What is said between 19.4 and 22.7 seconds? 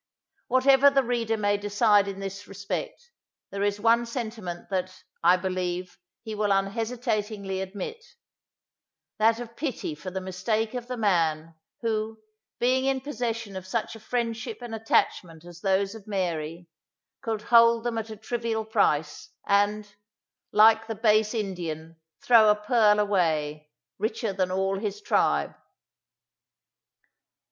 and, "like the base Indian, throw a